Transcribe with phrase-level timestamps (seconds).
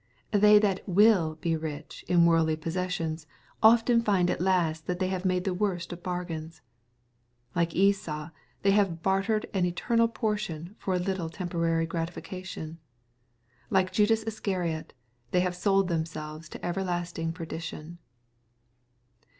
[0.31, 3.27] They that" vnll be rich" in worldly possessions
[3.61, 6.61] often find at last that they have made the worst of bargains.
[7.53, 8.31] Like Esau,
[8.63, 12.79] they have bartered an eteraal portion for a little temporaiy gratification.
[13.69, 14.93] Like Judas Iscariot,
[15.29, 17.99] they have sold themselves to everlasting perdition.